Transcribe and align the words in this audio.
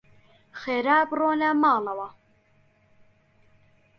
خێرا 0.59 0.97
بڕۆنە 1.09 1.49
ماڵەوە. 1.61 2.09